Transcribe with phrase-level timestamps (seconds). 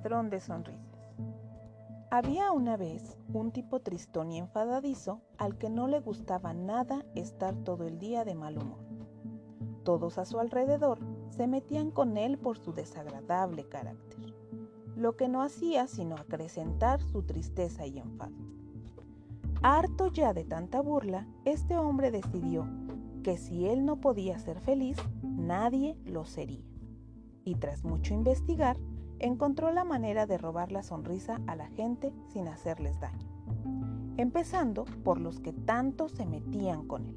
[0.00, 0.96] de sonrisas.
[2.10, 7.56] Había una vez un tipo tristón y enfadadizo al que no le gustaba nada estar
[7.56, 8.78] todo el día de mal humor.
[9.82, 11.00] Todos a su alrededor
[11.30, 14.34] se metían con él por su desagradable carácter,
[14.94, 18.36] lo que no hacía sino acrecentar su tristeza y enfado.
[19.62, 22.68] Harto ya de tanta burla, este hombre decidió
[23.24, 26.64] que si él no podía ser feliz, nadie lo sería.
[27.44, 28.76] Y tras mucho investigar,
[29.20, 33.26] encontró la manera de robar la sonrisa a la gente sin hacerles daño,
[34.16, 37.16] empezando por los que tanto se metían con él.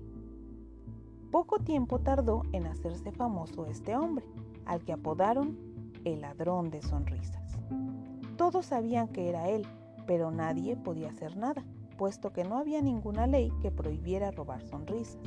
[1.32, 4.26] Poco tiempo tardó en hacerse famoso este hombre,
[4.66, 5.58] al que apodaron
[6.04, 7.58] el ladrón de sonrisas.
[8.38, 9.66] Todos sabían que era él,
[10.08, 11.64] pero nadie podía hacer nada,
[11.98, 15.22] puesto que no había ninguna ley que prohibiera robar sonrisas.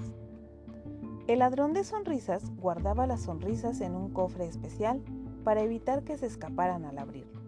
[1.26, 5.02] El ladrón de sonrisas guardaba las sonrisas en un cofre especial
[5.44, 7.40] para evitar que se escaparan al abrirlo.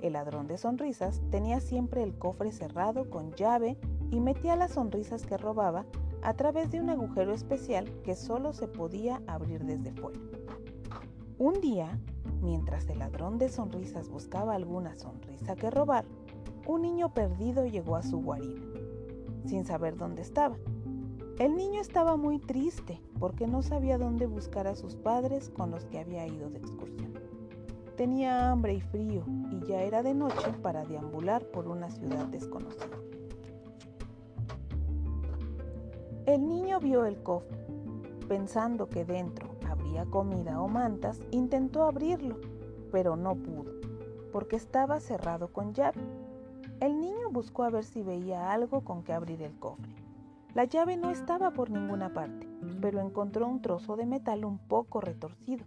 [0.00, 3.78] El ladrón de sonrisas tenía siempre el cofre cerrado con llave
[4.10, 5.86] y metía las sonrisas que robaba
[6.22, 10.18] a través de un agujero especial que solo se podía abrir desde fuera.
[11.38, 11.98] Un día,
[12.42, 16.04] mientras el ladrón de sonrisas buscaba alguna sonrisa que robar,
[16.66, 18.60] un niño perdido llegó a su guarida,
[19.44, 20.56] sin saber dónde estaba.
[21.38, 25.84] El niño estaba muy triste porque no sabía dónde buscar a sus padres con los
[25.84, 27.15] que había ido de excursión.
[27.96, 32.98] Tenía hambre y frío y ya era de noche para deambular por una ciudad desconocida.
[36.26, 37.56] El niño vio el cofre.
[38.28, 42.38] Pensando que dentro habría comida o mantas, intentó abrirlo,
[42.92, 43.72] pero no pudo,
[44.30, 46.02] porque estaba cerrado con llave.
[46.80, 49.94] El niño buscó a ver si veía algo con que abrir el cofre.
[50.54, 52.46] La llave no estaba por ninguna parte,
[52.82, 55.64] pero encontró un trozo de metal un poco retorcido.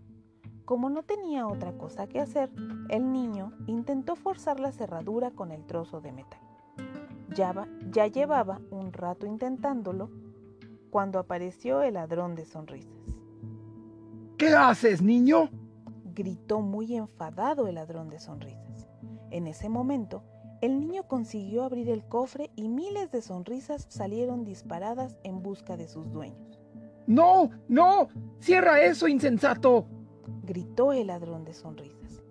[0.70, 2.52] Como no tenía otra cosa que hacer,
[2.90, 6.40] el niño intentó forzar la cerradura con el trozo de metal.
[7.34, 10.12] Ya, ya llevaba un rato intentándolo
[10.92, 13.02] cuando apareció el ladrón de sonrisas.
[14.38, 15.50] ¿Qué haces, niño?
[16.14, 18.88] gritó muy enfadado el ladrón de sonrisas.
[19.32, 20.22] En ese momento,
[20.62, 25.88] el niño consiguió abrir el cofre y miles de sonrisas salieron disparadas en busca de
[25.88, 26.62] sus dueños.
[27.08, 27.50] ¡No!
[27.68, 28.10] ¡No!
[28.40, 29.88] ¡Cierra eso, insensato!
[30.50, 32.24] Gritó el ladrón de sonrisas.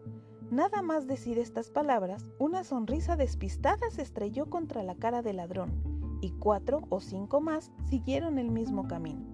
[0.50, 5.70] Nada más decir estas palabras, una sonrisa despistada se estrelló contra la cara del ladrón
[6.20, 9.24] y cuatro o cinco más siguieron el mismo camino.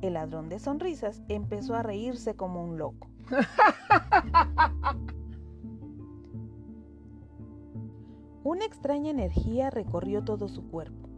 [0.00, 3.10] El ladrón de sonrisas empezó a reírse como un loco.
[8.44, 11.10] Una extraña energía recorrió todo su cuerpo.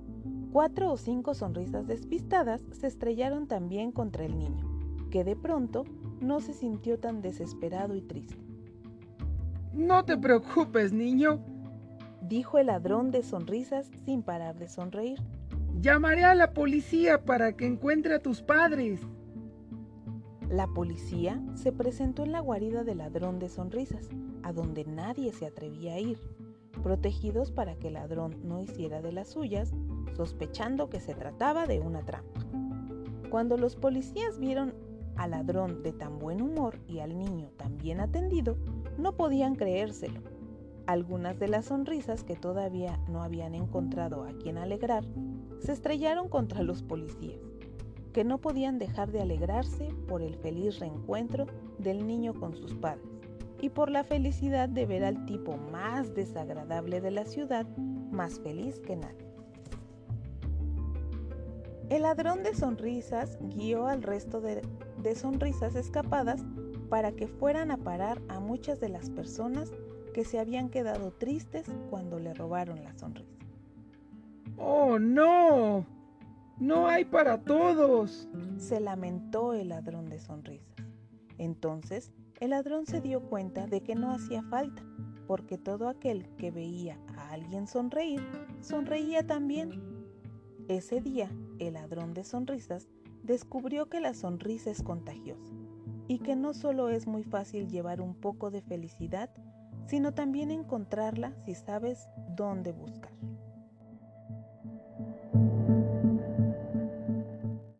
[0.52, 4.66] Cuatro o cinco sonrisas despistadas se estrellaron también contra el niño,
[5.12, 5.84] que de pronto
[6.20, 8.36] no se sintió tan desesperado y triste.
[9.72, 11.41] No te preocupes, niño,
[12.22, 15.20] dijo el ladrón de sonrisas sin parar de sonreír.
[15.80, 19.00] Llamaré a la policía para que encuentre a tus padres.
[20.48, 24.08] La policía se presentó en la guarida del ladrón de sonrisas,
[24.42, 26.19] a donde nadie se atrevía a ir,
[26.82, 29.72] protegidos para que el ladrón no hiciera de las suyas,
[30.16, 32.41] sospechando que se trataba de una trampa.
[33.31, 34.75] Cuando los policías vieron
[35.16, 38.56] al ladrón de tan buen humor y al niño tan bien atendido,
[38.98, 40.20] no podían creérselo.
[40.86, 45.04] Algunas de las sonrisas que todavía no habían encontrado a quien alegrar
[45.60, 47.41] se estrellaron contra los policías,
[48.12, 51.46] que no podían dejar de alegrarse por el feliz reencuentro
[51.78, 53.04] del niño con sus padres
[53.60, 57.66] y por la felicidad de ver al tipo más desagradable de la ciudad
[58.10, 59.33] más feliz que nadie.
[61.90, 64.62] El ladrón de sonrisas guió al resto de,
[65.02, 66.44] de sonrisas escapadas
[66.88, 69.70] para que fueran a parar a muchas de las personas
[70.14, 73.30] que se habían quedado tristes cuando le robaron la sonrisa.
[74.56, 75.84] ¡Oh, no!
[76.58, 78.28] No hay para todos.
[78.56, 80.76] Se lamentó el ladrón de sonrisas.
[81.37, 84.82] Entonces, el ladrón se dio cuenta de que no hacía falta,
[85.26, 88.22] porque todo aquel que veía a alguien sonreír,
[88.60, 89.82] sonreía también.
[90.69, 91.28] Ese día,
[91.58, 92.88] el ladrón de sonrisas
[93.22, 95.52] descubrió que la sonrisa es contagiosa
[96.08, 99.30] y que no solo es muy fácil llevar un poco de felicidad,
[99.86, 103.12] sino también encontrarla si sabes dónde buscar.